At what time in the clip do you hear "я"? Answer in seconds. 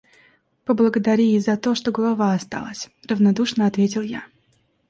4.01-4.23